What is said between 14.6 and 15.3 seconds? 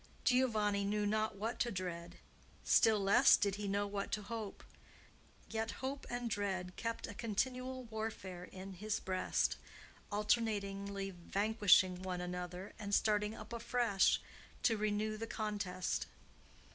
to renew the